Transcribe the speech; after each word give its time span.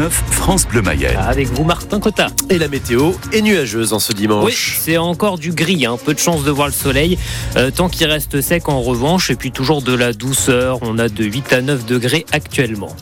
106.9 0.00 0.10
France 0.10 0.66
Bleu 0.66 0.82
Mayenne. 0.82 1.16
Avec 1.16 1.48
vous, 1.48 1.64
Martin 1.64 2.00
Cotta. 2.00 2.28
Et 2.48 2.58
la 2.58 2.68
météo 2.68 3.12
est 3.32 3.42
nuageuse 3.42 3.92
en 3.92 3.98
ce 3.98 4.12
dimanche. 4.12 4.44
Oui, 4.44 4.54
c'est 4.56 4.96
encore 4.96 5.38
du 5.38 5.52
gris, 5.52 5.84
hein. 5.84 5.98
peu 6.02 6.14
de 6.14 6.18
chance 6.18 6.42
de 6.44 6.50
voir 6.50 6.68
le 6.68 6.72
soleil. 6.72 7.18
Euh, 7.56 7.70
tant 7.70 7.88
qu'il 7.88 8.06
reste 8.06 8.40
sec 8.40 8.68
en 8.68 8.80
revanche, 8.80 9.30
et 9.30 9.36
puis 9.36 9.50
toujours 9.50 9.82
de 9.82 9.94
la 9.94 10.12
douceur. 10.12 10.78
On 10.82 10.98
a 10.98 11.08
de 11.08 11.24
8 11.24 11.52
à 11.52 11.62
9 11.62 11.84
degrés 11.84 12.24
actuellement. 12.32 12.94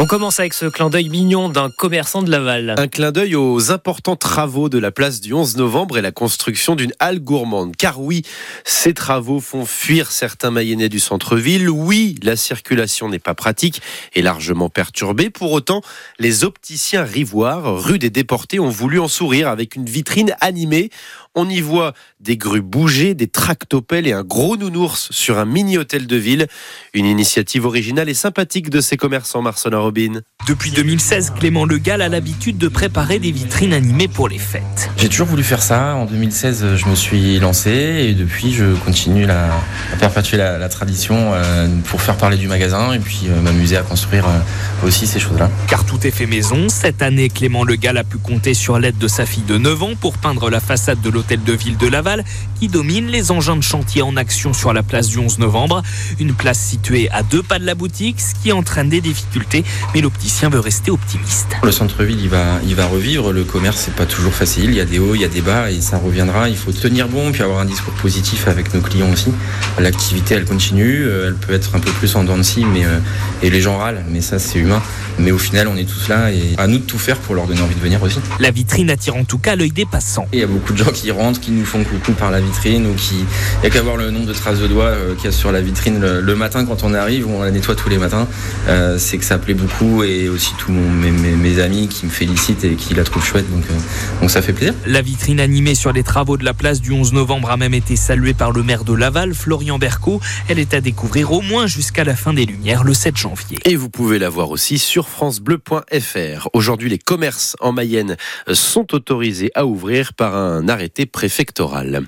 On 0.00 0.06
commence 0.06 0.38
avec 0.38 0.54
ce 0.54 0.66
clin 0.66 0.90
d'œil 0.90 1.08
mignon 1.08 1.48
d'un 1.48 1.70
commerçant 1.70 2.22
de 2.22 2.30
Laval. 2.30 2.76
Un 2.78 2.86
clin 2.86 3.10
d'œil 3.10 3.34
aux 3.34 3.72
importants 3.72 4.14
travaux 4.14 4.68
de 4.68 4.78
la 4.78 4.92
place 4.92 5.20
du 5.20 5.34
11 5.34 5.56
novembre 5.56 5.98
et 5.98 6.02
la 6.02 6.12
construction 6.12 6.76
d'une 6.76 6.92
halle 7.00 7.18
gourmande. 7.18 7.74
Car 7.74 8.00
oui, 8.00 8.22
ces 8.62 8.94
travaux 8.94 9.40
font 9.40 9.66
fuir 9.66 10.12
certains 10.12 10.52
Mayennais 10.52 10.88
du 10.88 11.00
centre-ville. 11.00 11.68
Oui, 11.68 12.14
la 12.22 12.36
circulation 12.36 13.08
n'est 13.08 13.18
pas 13.18 13.34
pratique 13.34 13.82
et 14.14 14.22
largement 14.22 14.68
perturbée. 14.68 15.30
Pour 15.30 15.50
autant, 15.50 15.82
les 16.20 16.44
opticiens 16.44 17.02
rivoires, 17.02 17.82
rue 17.82 17.98
des 17.98 18.10
Déportés, 18.10 18.60
ont 18.60 18.70
voulu 18.70 19.00
en 19.00 19.08
sourire 19.08 19.48
avec 19.48 19.74
une 19.74 19.86
vitrine 19.86 20.36
animée. 20.40 20.90
On 21.34 21.48
y 21.48 21.60
voit 21.60 21.94
des 22.20 22.36
grues 22.36 22.62
bouger, 22.62 23.14
des 23.14 23.28
tractopelles 23.28 24.06
et 24.06 24.12
un 24.12 24.24
gros 24.24 24.56
nounours 24.56 25.08
sur 25.10 25.38
un 25.38 25.44
mini-hôtel 25.44 26.06
de 26.06 26.16
ville. 26.16 26.46
Une 26.94 27.06
initiative 27.06 27.64
originale 27.64 28.08
et 28.08 28.14
sympathique 28.14 28.70
de 28.70 28.80
ces 28.80 28.96
commerçants, 28.96 29.42
Marcelin 29.42 29.78
Robin. 29.78 30.20
Depuis 30.48 30.70
2016, 30.70 31.34
Clément 31.38 31.64
Legal 31.64 32.02
a 32.02 32.08
l'habitude 32.08 32.58
de 32.58 32.68
préparer 32.68 33.18
des 33.18 33.30
vitrines 33.30 33.72
animées 33.72 34.08
pour 34.08 34.28
les 34.28 34.38
fêtes. 34.38 34.90
J'ai 34.96 35.08
toujours 35.08 35.26
voulu 35.26 35.44
faire 35.44 35.62
ça. 35.62 35.94
En 35.94 36.06
2016, 36.06 36.76
je 36.76 36.86
me 36.86 36.94
suis 36.94 37.38
lancé 37.38 37.70
et 37.70 38.14
depuis, 38.14 38.52
je 38.52 38.74
continue 38.84 39.26
la, 39.26 39.52
à 39.92 39.96
perpétuer 39.98 40.38
la, 40.38 40.58
la 40.58 40.68
tradition 40.68 41.32
euh, 41.34 41.68
pour 41.84 42.02
faire 42.02 42.16
parler 42.16 42.36
du 42.36 42.48
magasin 42.48 42.94
et 42.94 42.98
puis 42.98 43.22
euh, 43.28 43.40
m'amuser 43.42 43.76
à 43.76 43.82
construire 43.82 44.26
euh, 44.26 44.86
aussi 44.86 45.06
ces 45.06 45.20
choses-là. 45.20 45.50
Car 45.68 45.84
tout 45.84 46.04
est 46.06 46.10
fait 46.10 46.26
maison. 46.26 46.68
Cette 46.68 47.02
année, 47.02 47.28
Clément 47.28 47.64
Legal 47.64 47.96
a 47.96 48.04
pu 48.04 48.18
compter 48.18 48.54
sur 48.54 48.78
l'aide 48.78 48.98
de 48.98 49.08
sa 49.08 49.26
fille 49.26 49.44
de 49.44 49.58
9 49.58 49.82
ans 49.82 49.94
pour 50.00 50.18
peindre 50.18 50.50
la 50.50 50.60
façade 50.60 51.00
de 51.00 51.10
l'hôtel 51.10 51.17
de 51.22 51.52
ville 51.52 51.76
de 51.76 51.88
Laval 51.88 52.24
qui 52.58 52.68
domine 52.68 53.06
les 53.06 53.30
engins 53.30 53.56
de 53.56 53.62
chantier 53.62 54.02
en 54.02 54.16
action 54.16 54.52
sur 54.52 54.72
la 54.72 54.82
place 54.82 55.08
du 55.08 55.18
11 55.18 55.38
novembre. 55.38 55.82
Une 56.18 56.34
place 56.34 56.58
située 56.58 57.08
à 57.10 57.22
deux 57.22 57.42
pas 57.42 57.58
de 57.58 57.66
la 57.66 57.74
boutique, 57.74 58.20
ce 58.20 58.34
qui 58.42 58.52
entraîne 58.52 58.88
des 58.88 59.00
difficultés, 59.00 59.64
mais 59.94 60.00
l'opticien 60.00 60.48
veut 60.48 60.60
rester 60.60 60.90
optimiste. 60.90 61.48
Le 61.62 61.72
centre-ville, 61.72 62.20
il 62.20 62.28
va, 62.28 62.60
il 62.66 62.74
va 62.74 62.86
revivre. 62.86 63.32
Le 63.32 63.44
commerce, 63.44 63.82
c'est 63.84 63.94
pas 63.94 64.06
toujours 64.06 64.32
facile. 64.32 64.70
Il 64.70 64.76
y 64.76 64.80
a 64.80 64.84
des 64.84 64.98
hauts, 64.98 65.14
il 65.14 65.20
y 65.20 65.24
a 65.24 65.28
des 65.28 65.40
bas 65.40 65.70
et 65.70 65.80
ça 65.80 65.98
reviendra. 65.98 66.48
Il 66.48 66.56
faut 66.56 66.72
tenir 66.72 67.08
bon 67.08 67.32
puis 67.32 67.42
avoir 67.42 67.60
un 67.60 67.64
discours 67.64 67.94
positif 67.94 68.48
avec 68.48 68.74
nos 68.74 68.80
clients 68.80 69.10
aussi. 69.12 69.32
L'activité, 69.78 70.34
elle 70.34 70.44
continue. 70.44 71.06
Elle 71.08 71.34
peut 71.34 71.52
être 71.52 71.74
un 71.74 71.80
peu 71.80 71.90
plus 71.92 72.16
en 72.16 72.24
dents 72.24 72.38
de 72.38 72.42
scie, 72.42 72.64
mais 72.64 72.84
euh, 72.84 72.98
et 73.42 73.50
les 73.50 73.60
gens 73.60 73.78
râlent, 73.78 74.04
mais 74.10 74.20
ça, 74.20 74.38
c'est 74.38 74.58
humain. 74.58 74.82
Mais 75.18 75.32
au 75.32 75.38
final, 75.38 75.68
on 75.68 75.76
est 75.76 75.88
tous 75.88 76.08
là 76.08 76.30
et 76.30 76.54
à 76.58 76.66
nous 76.66 76.78
de 76.78 76.84
tout 76.84 76.98
faire 76.98 77.16
pour 77.18 77.34
leur 77.34 77.46
donner 77.46 77.60
envie 77.60 77.74
de 77.74 77.80
venir 77.80 78.02
aussi. 78.02 78.18
La 78.38 78.50
vitrine 78.50 78.90
attire 78.90 79.16
en 79.16 79.24
tout 79.24 79.38
cas 79.38 79.56
l'œil 79.56 79.72
des 79.72 79.84
passants. 79.84 80.26
Et 80.32 80.38
il 80.38 80.40
y 80.40 80.44
a 80.44 80.46
beaucoup 80.46 80.72
de 80.72 80.78
gens 80.78 80.92
qui 80.92 81.07
rentrent, 81.10 81.40
qui 81.40 81.50
nous 81.50 81.64
font 81.64 81.84
coucou 81.84 82.12
par 82.12 82.30
la 82.30 82.40
vitrine 82.40 82.86
ou 82.86 82.94
qui. 82.94 83.16
Il 83.16 83.60
n'y 83.62 83.66
a 83.66 83.70
qu'à 83.70 83.82
voir 83.82 83.96
le 83.96 84.10
nombre 84.10 84.26
de 84.26 84.32
traces 84.32 84.60
de 84.60 84.66
doigts 84.66 84.84
euh, 84.84 85.14
qu'il 85.14 85.26
y 85.26 85.28
a 85.28 85.32
sur 85.32 85.52
la 85.52 85.60
vitrine 85.60 86.00
le, 86.00 86.20
le, 86.20 86.36
matin 86.36 86.64
quand 86.64 86.84
on 86.84 86.94
arrive, 86.94 87.26
on 87.26 87.42
la 87.42 87.50
nettoie 87.50 87.74
tous 87.74 87.88
les 87.88 87.98
matins. 87.98 88.28
Euh, 88.68 88.98
c'est 88.98 89.18
que 89.18 89.24
ça 89.24 89.38
plaît 89.38 89.54
beaucoup 89.54 90.02
et 90.02 90.28
aussi 90.28 90.52
tous 90.58 90.72
mes, 90.72 91.10
mes, 91.10 91.36
mes, 91.36 91.60
amis 91.60 91.88
qui 91.88 92.06
me 92.06 92.10
félicitent 92.10 92.64
et 92.64 92.74
qui 92.74 92.94
la 92.94 93.04
trouvent 93.04 93.24
chouette. 93.24 93.50
Donc, 93.50 93.64
euh, 93.70 94.20
donc 94.20 94.30
ça 94.30 94.42
fait 94.42 94.52
plaisir. 94.52 94.74
La 94.86 95.02
vitrine 95.02 95.40
animée 95.40 95.74
sur 95.74 95.92
les 95.92 96.02
travaux 96.02 96.36
de 96.36 96.44
la 96.44 96.54
place 96.54 96.80
du 96.80 96.92
11 96.92 97.12
novembre 97.12 97.50
a 97.50 97.56
même 97.56 97.74
été 97.74 97.96
saluée 97.96 98.34
par 98.34 98.52
le 98.52 98.62
maire 98.62 98.84
de 98.84 98.92
Laval, 98.92 99.34
Florian 99.34 99.78
Berco. 99.78 100.20
Elle 100.48 100.58
est 100.58 100.74
à 100.74 100.80
découvrir 100.80 101.32
au 101.32 101.40
moins 101.40 101.66
jusqu'à 101.66 102.04
la 102.04 102.14
fin 102.14 102.32
des 102.32 102.46
Lumières 102.46 102.84
le 102.84 102.94
7 102.94 103.16
janvier. 103.16 103.58
Et 103.64 103.76
vous 103.76 103.90
pouvez 103.90 104.18
la 104.18 104.28
voir 104.28 104.50
aussi 104.50 104.78
sur 104.78 105.08
francebleu.fr. 105.08 106.48
Aujourd'hui, 106.52 106.88
les 106.88 106.98
commerces 106.98 107.56
en 107.60 107.72
Mayenne 107.72 108.16
sont 108.52 108.94
autorisés 108.94 109.50
à 109.54 109.66
ouvrir 109.66 110.12
par 110.14 110.36
un 110.36 110.68
arrêté 110.68 110.97
préfectoral. 111.06 112.06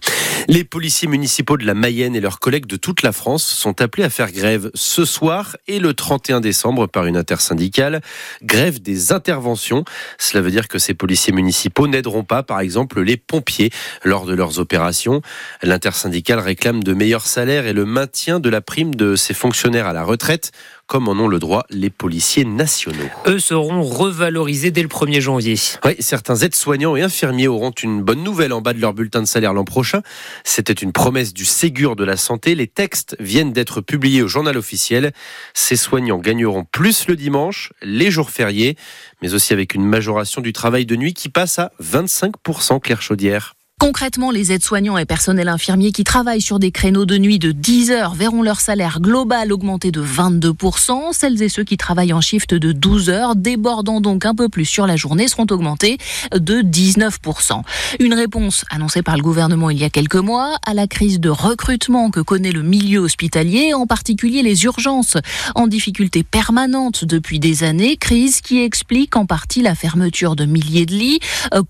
Les 0.49 0.65
policiers 0.65 1.07
municipaux 1.07 1.57
de 1.57 1.67
la 1.67 1.75
Mayenne 1.75 2.17
et 2.17 2.21
leurs 2.21 2.41
collègues 2.41 2.67
de 2.67 2.77
toute 2.77 3.03
la 3.03 3.13
France 3.13 3.45
sont 3.45 3.81
appelés 3.83 4.05
à 4.05 4.11
faire 4.11 4.33
grève 4.33 4.71
ce 4.75 5.05
soir 5.05 5.57
et 5.69 5.79
le 5.79 5.95
31 5.95 6.41
décembre 6.41 6.87
par 6.87 7.07
une 7.07 7.17
intersyndicale. 7.17 8.01
Grève 8.43 8.81
des 8.81 9.13
interventions. 9.13 9.85
Cela 10.19 10.43
veut 10.43 10.51
dire 10.51 10.67
que 10.67 10.79
ces 10.79 10.95
policiers 10.95 11.33
municipaux 11.33 11.87
n'aideront 11.87 12.25
pas, 12.25 12.43
par 12.43 12.61
exemple, 12.61 13.01
les 13.01 13.17
pompiers 13.17 13.71
lors 14.03 14.27
de 14.27 14.35
leurs 14.35 14.59
opérations. 14.59 15.23
L'intersyndicale 15.63 16.41
réclame 16.41 16.83
de 16.83 16.95
meilleurs 16.95 17.27
salaires 17.27 17.67
et 17.67 17.73
le 17.73 17.85
maintien 17.85 18.41
de 18.41 18.49
la 18.49 18.61
prime 18.61 18.95
de 18.95 19.17
ces 19.17 19.35
fonctionnaires 19.35 19.87
à 19.87 19.93
la 19.93 20.03
retraite 20.03 20.53
comme 20.91 21.07
en 21.07 21.13
ont 21.13 21.29
le 21.29 21.39
droit 21.39 21.63
les 21.71 21.89
policiers 21.89 22.45
nationaux. 22.45 22.97
Eux 23.29 23.39
seront 23.39 23.81
revalorisés 23.81 24.73
dès 24.73 24.83
le 24.83 24.89
1er 24.89 25.21
janvier. 25.21 25.55
Oui, 25.85 25.95
certains 26.01 26.35
aides-soignants 26.35 26.97
et 26.97 27.03
infirmiers 27.03 27.47
auront 27.47 27.71
une 27.71 28.03
bonne 28.03 28.25
nouvelle 28.25 28.53
en 28.53 28.61
bas 28.61 28.73
de 28.73 28.81
leur 28.81 28.93
bulletin 28.93 29.21
de 29.23 29.27
salaire 29.27 29.53
l'an 29.53 29.63
prochain. 29.63 30.03
C'était 30.43 30.73
une 30.73 30.91
promesse 30.91 31.33
du 31.33 31.45
Ségur 31.45 31.95
de 31.95 32.03
la 32.03 32.17
santé. 32.17 32.57
Les 32.57 32.67
textes 32.67 33.17
viennent 33.21 33.53
d'être 33.53 33.81
publiés 33.81 34.23
au 34.23 34.27
journal 34.27 34.57
officiel. 34.57 35.13
Ces 35.55 35.77
soignants 35.77 36.19
gagneront 36.19 36.65
plus 36.65 37.07
le 37.07 37.15
dimanche, 37.15 37.73
les 37.83 38.11
jours 38.11 38.31
fériés, 38.31 38.77
mais 39.23 39.33
aussi 39.33 39.53
avec 39.53 39.75
une 39.75 39.85
majoration 39.85 40.41
du 40.41 40.53
travail 40.53 40.87
de 40.87 40.97
nuit 40.97 41.15
qui 41.15 41.29
passe 41.29 41.61
à 41.61 41.71
25% 41.81 42.81
Claire 42.81 43.01
Chaudière. 43.01 43.55
Concrètement, 43.81 44.31
les 44.31 44.53
aides-soignants 44.53 44.99
et 44.99 45.07
personnels 45.07 45.49
infirmiers 45.49 45.91
qui 45.91 46.05
travaillent 46.05 46.43
sur 46.43 46.59
des 46.59 46.71
créneaux 46.71 47.07
de 47.07 47.17
nuit 47.17 47.39
de 47.39 47.51
10 47.51 47.91
heures 47.93 48.15
verront 48.15 48.43
leur 48.43 48.61
salaire 48.61 49.01
global 49.01 49.55
augmenter 49.55 49.91
de 49.91 50.03
22%. 50.03 51.15
Celles 51.15 51.41
et 51.41 51.49
ceux 51.49 51.65
qui 51.65 51.79
travaillent 51.79 52.13
en 52.13 52.21
shift 52.21 52.53
de 52.53 52.73
12 52.73 53.09
heures, 53.09 53.37
débordant 53.37 54.03
donc 54.03 54.27
un 54.27 54.35
peu 54.35 54.51
plus 54.51 54.67
sur 54.67 54.87
la 54.87 54.97
journée, 54.97 55.29
seront 55.29 55.47
augmentés 55.51 55.97
de 56.37 56.61
19%. 56.61 57.63
Une 58.01 58.13
réponse 58.13 58.67
annoncée 58.71 59.01
par 59.01 59.17
le 59.17 59.23
gouvernement 59.23 59.71
il 59.71 59.79
y 59.79 59.85
a 59.85 59.91
quelques 59.91 60.15
mois 60.17 60.59
à 60.67 60.75
la 60.75 60.87
crise 60.87 61.19
de 61.19 61.31
recrutement 61.31 62.11
que 62.11 62.21
connaît 62.21 62.53
le 62.53 62.63
milieu 62.63 62.99
hospitalier, 62.99 63.73
en 63.73 63.87
particulier 63.87 64.43
les 64.43 64.65
urgences, 64.65 65.17
en 65.55 65.67
difficulté 65.67 66.23
permanente 66.23 67.07
depuis 67.07 67.41
des 67.41 67.65
années, 67.65 67.97
crise 67.97 68.43
qui 68.43 68.63
explique 68.63 69.17
en 69.17 69.25
partie 69.25 69.63
la 69.63 69.75
fermeture 69.75 70.37
de 70.37 70.45
milliers 70.45 70.85
de 70.85 70.93
lits, 70.93 71.21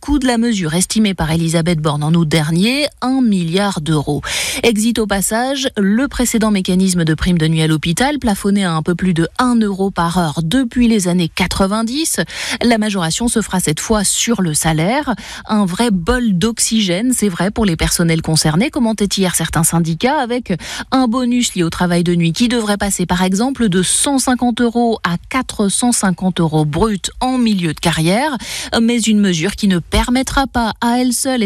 coût 0.00 0.18
de 0.18 0.26
la 0.26 0.38
mesure 0.38 0.74
estimé 0.74 1.14
par 1.14 1.30
Elisabeth 1.30 1.78
Borne 1.78 1.99
en 2.02 2.14
août 2.14 2.28
dernier, 2.28 2.86
1 3.02 3.22
milliard 3.22 3.80
d'euros. 3.80 4.22
Exit 4.62 4.98
au 4.98 5.06
passage, 5.06 5.68
le 5.76 6.08
précédent 6.08 6.50
mécanisme 6.50 7.04
de 7.04 7.14
prime 7.14 7.38
de 7.38 7.48
nuit 7.48 7.62
à 7.62 7.66
l'hôpital 7.66 8.18
plafonné 8.18 8.64
à 8.64 8.72
un 8.72 8.82
peu 8.82 8.94
plus 8.94 9.14
de 9.14 9.28
1 9.38 9.56
euro 9.60 9.90
par 9.90 10.18
heure 10.18 10.40
depuis 10.42 10.88
les 10.88 11.08
années 11.08 11.28
90. 11.28 12.20
La 12.62 12.78
majoration 12.78 13.28
se 13.28 13.42
fera 13.42 13.60
cette 13.60 13.80
fois 13.80 14.04
sur 14.04 14.42
le 14.42 14.54
salaire. 14.54 15.14
Un 15.46 15.64
vrai 15.64 15.90
bol 15.90 16.36
d'oxygène, 16.38 17.12
c'est 17.12 17.28
vrai, 17.28 17.50
pour 17.50 17.64
les 17.64 17.76
personnels 17.76 18.22
concernés, 18.22 18.70
commentaient 18.70 19.08
hier 19.16 19.34
certains 19.34 19.64
syndicats, 19.64 20.20
avec 20.20 20.52
un 20.90 21.06
bonus 21.06 21.54
lié 21.54 21.62
au 21.62 21.70
travail 21.70 22.04
de 22.04 22.14
nuit 22.14 22.32
qui 22.32 22.48
devrait 22.48 22.76
passer 22.76 23.06
par 23.06 23.22
exemple 23.22 23.68
de 23.68 23.82
150 23.82 24.60
euros 24.60 24.98
à 25.04 25.16
450 25.28 26.40
euros 26.40 26.64
brut 26.64 27.10
en 27.20 27.38
milieu 27.38 27.72
de 27.72 27.80
carrière, 27.80 28.36
mais 28.80 29.00
une 29.00 29.20
mesure 29.20 29.56
qui 29.56 29.68
ne 29.68 29.78
permettra 29.78 30.46
pas 30.46 30.72
à 30.80 30.98
elle 30.98 31.12
seule, 31.12 31.42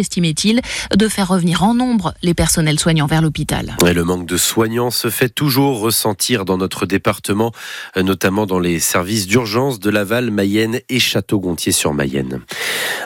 de 0.53 1.09
faire 1.09 1.29
revenir 1.29 1.63
en 1.63 1.75
nombre 1.75 2.15
les 2.23 2.35
personnels 2.35 2.79
soignants 2.79 3.07
vers 3.07 3.23
l'hôpital. 3.23 3.77
Le 3.83 4.05
manque 4.05 4.27
de 4.27 4.37
soignants 4.37 4.91
se 4.91 5.09
fait 5.09 5.29
toujours 5.29 5.81
ressentir 5.81 6.45
dans 6.45 6.59
notre 6.59 6.87
département, 6.87 7.53
notamment 7.97 8.47
dans 8.47 8.59
les 8.59 8.79
services 8.79 9.27
d'urgence 9.27 9.81
de 9.81 9.91
Laval, 9.91 10.31
Mayenne 10.31 10.81
et 10.89 11.01
Château-Gontier-sur-Mayenne. 11.01 12.43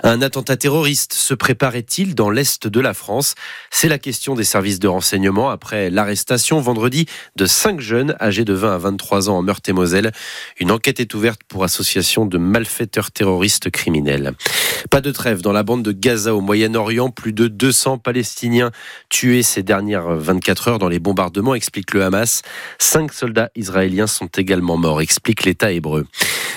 Un 0.03 0.22
attentat 0.22 0.56
terroriste 0.56 1.12
se 1.12 1.34
préparait-il 1.34 2.15
dans 2.15 2.31
l'est 2.31 2.66
de 2.66 2.81
la 2.81 2.94
France? 2.94 3.34
C'est 3.70 3.88
la 3.88 3.99
question 3.99 4.34
des 4.34 4.44
services 4.44 4.78
de 4.78 4.88
renseignement 4.88 5.50
après 5.50 5.91
l'arrestation 5.91 6.60
vendredi 6.60 7.06
de 7.37 7.47
cinq 7.47 7.81
jeunes 7.81 8.16
âgés 8.20 8.44
de 8.44 8.55
20 8.55 8.75
à 8.75 8.78
23 8.78 9.31
ans 9.31 9.38
en 9.38 9.43
Meurthe-et-Moselle. 9.43 10.12
Une 10.59 10.70
enquête 10.70 11.00
est 11.00 11.15
ouverte 11.15 11.41
pour 11.49 11.65
association 11.65 12.26
de 12.26 12.38
malfaiteurs 12.38 13.11
terroristes 13.11 13.70
criminels. 13.70 14.35
Pas 14.90 15.00
de 15.00 15.10
trêve 15.10 15.42
dans 15.42 15.52
la 15.52 15.62
bande 15.62 15.82
de 15.82 15.92
Gaza 15.92 16.34
au 16.34 16.40
Moyen-Orient. 16.40 17.10
Plus 17.10 17.32
de 17.32 17.48
200 17.48 17.98
Palestiniens 17.98 18.70
tués 19.08 19.42
ces 19.42 19.62
dernières 19.62 20.08
24 20.08 20.69
heures 20.69 20.78
dans 20.78 20.88
les 20.88 20.98
bombardements, 20.98 21.54
explique 21.54 21.94
le 21.94 22.04
Hamas. 22.04 22.42
Cinq 22.78 23.12
soldats 23.12 23.50
israéliens 23.56 24.06
sont 24.06 24.26
également 24.26 24.76
morts, 24.76 25.00
explique 25.00 25.44
l'État 25.44 25.72
hébreu. 25.72 26.06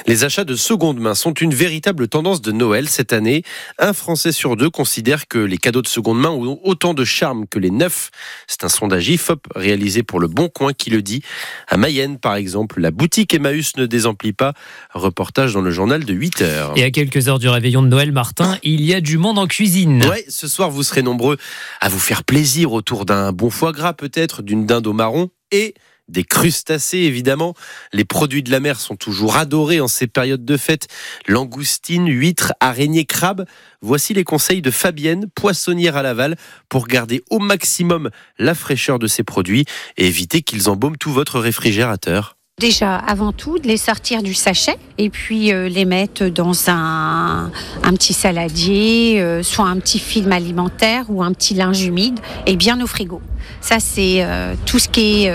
Les 0.07 0.23
achats 0.23 0.44
de 0.44 0.56
seconde 0.56 1.00
main 1.00 1.13
sont 1.13 1.33
une 1.33 1.53
véritable 1.53 2.07
tendance 2.07 2.41
de 2.41 2.51
Noël 2.51 2.89
cette 2.89 3.13
année. 3.13 3.44
Un 3.77 3.94
Français 3.94 4.31
sur 4.31 4.56
deux 4.56 4.69
considère 4.69 5.27
que 5.27 5.38
les 5.38 5.57
cadeaux 5.57 5.81
de 5.81 5.88
seconde 5.88 6.19
main 6.19 6.29
ont 6.29 6.59
autant 6.63 6.94
de 6.94 7.06
charme 7.06 7.45
que 7.47 7.59
les 7.59 7.69
neufs. 7.69 8.09
C'est 8.47 8.63
un 8.63 8.69
sondage 8.69 9.07
IFOP 9.09 9.47
réalisé 9.56 10.01
pour 10.01 10.19
Le 10.19 10.27
Bon 10.27 10.50
Coin 10.50 10.73
qui 10.73 10.89
le 10.89 11.01
dit. 11.01 11.21
À 11.68 11.77
Mayenne, 11.77 12.18
par 12.18 12.35
exemple, 12.35 12.81
la 12.81 12.91
boutique 12.91 13.33
Emmaüs 13.33 13.77
ne 13.77 13.85
désemplit 13.85 14.33
pas. 14.33 14.53
Reportage 14.94 15.53
dans 15.53 15.62
le 15.62 15.71
journal 15.71 16.03
de 16.03 16.13
8 16.13 16.41
heures. 16.41 16.73
Et 16.75 16.83
à 16.83 16.91
quelques 16.91 17.27
heures 17.27 17.39
du 17.39 17.50
réveillon 17.50 17.83
de 17.83 17.88
Noël, 17.88 18.11
Martin, 18.12 18.58
il 18.63 18.81
y 18.81 18.94
a 18.94 19.02
du 19.02 19.18
monde 19.18 19.40
en 19.40 19.48
cuisine. 19.48 20.06
Ouais, 20.06 20.25
ce 20.28 20.48
soir, 20.48 20.69
vous 20.69 20.84
serez 20.84 21.02
nombreux 21.02 21.38
à 21.80 21.90
vous 21.90 22.00
faire 22.00 22.24
plaisir 22.24 22.74
autour 22.74 23.06
d'un 23.06 23.31
bon 23.31 23.50
foie 23.50 23.72
gras, 23.72 23.94
peut-être, 23.94 24.42
d'une 24.42 24.66
dinde 24.66 24.88
au 24.88 24.94
marron 24.94 25.30
et 25.52 25.74
des 26.12 26.24
crustacés 26.24 27.00
évidemment. 27.00 27.56
Les 27.94 28.06
produits 28.06 28.44
de 28.44 28.52
la 28.52 28.60
mer 28.60 28.80
sont 28.80 28.96
toujours 28.96 29.38
adorés 29.38 29.80
en 29.80 29.88
ces 29.88 30.08
périodes 30.08 30.46
de 30.46 30.58
fête. 30.58 30.88
Langoustines, 31.28 32.08
huîtres, 32.08 32.54
araignées, 32.60 33.06
crabes. 33.06 33.46
Voici 33.81 34.14
les 34.14 34.24
conseils 34.24 34.62
de 34.62 34.72
Fabienne, 34.72 35.28
poissonnière 35.34 35.96
à 35.96 36.04
Laval, 36.04 36.36
pour 36.69 36.88
garder 36.88 37.24
au 37.30 37.40
maximum 37.40 38.10
la 38.38 38.54
fraîcheur 38.54 39.00
de 39.00 39.07
ces 39.07 39.24
produits 39.24 39.66
et 39.98 40.07
éviter 40.07 40.42
qu'ils 40.42 40.69
embaument 40.69 40.98
tout 40.98 41.12
votre 41.12 41.40
réfrigérateur. 41.40 42.36
Déjà, 42.59 42.95
avant 42.95 43.31
tout, 43.31 43.57
de 43.57 43.68
les 43.68 43.77
sortir 43.77 44.21
du 44.21 44.36
sachet 44.36 44.77
et 45.00 45.09
puis 45.09 45.51
euh, 45.51 45.68
les 45.68 45.83
mettre 45.83 46.25
dans 46.25 46.69
un, 46.69 47.50
un 47.83 47.94
petit 47.94 48.13
saladier, 48.13 49.19
euh, 49.19 49.42
soit 49.42 49.65
un 49.65 49.77
petit 49.77 49.98
film 49.98 50.31
alimentaire 50.31 51.06
ou 51.09 51.24
un 51.24 51.31
petit 51.33 51.56
linge 51.56 51.81
humide 51.81 52.19
et 52.45 52.56
bien 52.56 52.80
au 52.80 52.86
frigo. 52.86 53.19
Ça, 53.62 53.77
c'est 53.80 54.18
euh, 54.19 54.53
tout 54.68 54.77
ce 54.77 54.88
qui 54.88 55.25
est 55.25 55.33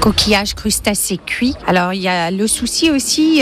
coquillage, 0.00 0.54
crustacés 0.54 1.16
cuits. 1.16 1.54
Alors, 1.66 1.94
il 1.94 2.02
y 2.02 2.08
a 2.08 2.30
le 2.30 2.46
souci 2.46 2.90
aussi, 2.90 3.40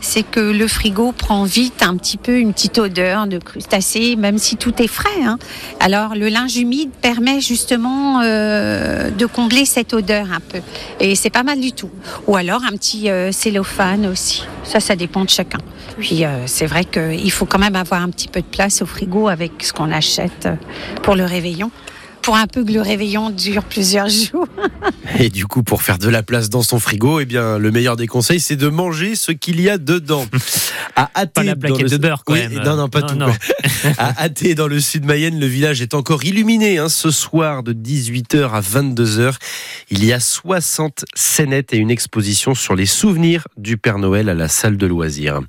c'est 0.00 0.22
que 0.24 0.40
le 0.40 0.68
frigo 0.68 1.12
prend 1.12 1.44
vite 1.44 1.82
un 1.82 1.96
petit 1.96 2.16
peu 2.16 2.38
une 2.38 2.52
petite 2.52 2.78
odeur 2.78 3.26
de 3.26 3.38
crustacés, 3.38 4.16
même 4.16 4.36
si 4.36 4.56
tout 4.56 4.82
est 4.82 4.88
frais. 4.88 5.22
Hein. 5.24 5.38
Alors, 5.80 6.14
le 6.14 6.28
linge 6.28 6.56
humide 6.56 6.90
permet 7.00 7.40
justement 7.40 8.20
de 8.20 9.26
combler 9.26 9.64
cette 9.64 9.94
odeur 9.94 10.26
un 10.32 10.40
peu. 10.40 10.60
Et 11.00 11.14
c'est 11.14 11.30
pas 11.30 11.44
mal 11.44 11.60
du 11.60 11.72
tout. 11.76 11.90
Ou 12.26 12.36
alors 12.36 12.62
un 12.64 12.76
petit 12.76 13.10
euh, 13.10 13.30
cellophane 13.30 14.06
aussi. 14.06 14.44
Ça, 14.64 14.80
ça 14.80 14.96
dépend 14.96 15.24
de 15.24 15.30
chacun. 15.30 15.58
Puis 15.98 16.24
euh, 16.24 16.46
c'est 16.46 16.66
vrai 16.66 16.84
qu'il 16.84 17.30
faut 17.30 17.46
quand 17.46 17.58
même 17.58 17.76
avoir 17.76 18.02
un 18.02 18.10
petit 18.10 18.28
peu 18.28 18.40
de 18.40 18.46
place 18.46 18.82
au 18.82 18.86
frigo 18.86 19.28
avec 19.28 19.52
ce 19.62 19.72
qu'on 19.72 19.92
achète 19.92 20.46
euh, 20.46 20.54
pour 21.02 21.14
le 21.14 21.24
réveillon 21.24 21.70
pour 22.26 22.34
un 22.34 22.48
peu 22.48 22.64
que 22.64 22.72
le 22.72 22.80
réveillon 22.80 23.30
dure 23.30 23.62
plusieurs 23.62 24.08
jours. 24.08 24.48
Et 25.20 25.28
du 25.28 25.46
coup, 25.46 25.62
pour 25.62 25.82
faire 25.82 25.96
de 25.96 26.08
la 26.08 26.24
place 26.24 26.50
dans 26.50 26.62
son 26.62 26.80
frigo, 26.80 27.20
eh 27.20 27.24
bien, 27.24 27.56
le 27.56 27.70
meilleur 27.70 27.94
des 27.94 28.08
conseils, 28.08 28.40
c'est 28.40 28.56
de 28.56 28.66
manger 28.66 29.14
ce 29.14 29.30
qu'il 29.30 29.60
y 29.60 29.70
a 29.70 29.78
dedans. 29.78 30.26
À 30.96 31.26
pas 31.32 31.44
la 31.44 31.54
plaquette 31.54 31.88
de 31.88 31.96
beurre, 31.98 32.24
quand 32.24 32.34
même. 32.34 32.52
Non, 32.52 32.74
non, 32.74 32.88
pas 32.88 33.02
tout. 33.02 33.16
à 33.98 34.20
Athé, 34.20 34.56
dans 34.56 34.66
le 34.66 34.80
sud 34.80 35.04
Mayenne, 35.04 35.38
le 35.38 35.46
village 35.46 35.80
est 35.82 35.94
encore 35.94 36.24
illuminé 36.24 36.78
hein, 36.78 36.88
ce 36.88 37.12
soir 37.12 37.62
de 37.62 37.72
18h 37.72 38.50
à 38.50 38.60
22h. 38.60 39.34
Il 39.90 40.04
y 40.04 40.12
a 40.12 40.18
60 40.18 41.04
scénettes 41.14 41.74
et 41.74 41.76
une 41.76 41.92
exposition 41.92 42.56
sur 42.56 42.74
les 42.74 42.86
souvenirs 42.86 43.46
du 43.56 43.76
Père 43.76 43.98
Noël 43.98 44.28
à 44.28 44.34
la 44.34 44.48
salle 44.48 44.78
de 44.78 44.86
loisirs. 44.88 45.42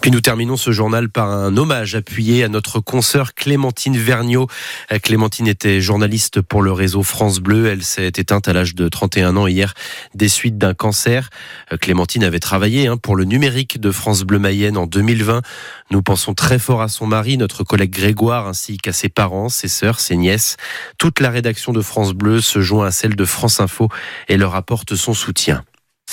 Puis 0.00 0.10
nous 0.10 0.20
terminons 0.20 0.56
ce 0.56 0.72
journal 0.72 1.08
par 1.08 1.30
un 1.30 1.56
hommage 1.56 1.94
appuyé 1.94 2.42
à 2.42 2.48
notre 2.48 2.80
consoeur 2.80 3.34
Clémentine 3.34 3.96
Vergniaud. 3.96 4.48
Euh, 4.90 4.98
Clémentine 4.98 5.46
était 5.46 5.80
journaliste 5.80 6.15
pour 6.48 6.62
le 6.62 6.72
réseau 6.72 7.02
France 7.02 7.40
Bleu. 7.40 7.66
Elle 7.66 7.82
s'est 7.82 8.06
éteinte 8.06 8.48
à 8.48 8.52
l'âge 8.52 8.74
de 8.74 8.88
31 8.88 9.36
ans 9.36 9.46
hier 9.46 9.74
des 10.14 10.28
suites 10.28 10.58
d'un 10.58 10.74
cancer. 10.74 11.30
Euh, 11.72 11.76
Clémentine 11.76 12.24
avait 12.24 12.40
travaillé 12.40 12.86
hein, 12.86 12.96
pour 12.96 13.16
le 13.16 13.24
numérique 13.24 13.80
de 13.80 13.90
France 13.90 14.22
Bleu 14.22 14.38
Mayenne 14.38 14.76
en 14.76 14.86
2020. 14.86 15.42
Nous 15.90 16.02
pensons 16.02 16.34
très 16.34 16.58
fort 16.58 16.82
à 16.82 16.88
son 16.88 17.06
mari, 17.06 17.36
notre 17.36 17.64
collègue 17.64 17.92
Grégoire, 17.92 18.46
ainsi 18.46 18.78
qu'à 18.78 18.92
ses 18.92 19.08
parents, 19.08 19.48
ses 19.48 19.68
sœurs, 19.68 20.00
ses 20.00 20.16
nièces. 20.16 20.56
Toute 20.98 21.20
la 21.20 21.30
rédaction 21.30 21.72
de 21.72 21.80
France 21.80 22.12
Bleu 22.12 22.40
se 22.40 22.60
joint 22.60 22.86
à 22.86 22.90
celle 22.90 23.16
de 23.16 23.24
France 23.24 23.60
Info 23.60 23.88
et 24.28 24.36
leur 24.36 24.54
apporte 24.54 24.94
son 24.94 25.14
soutien. 25.14 25.64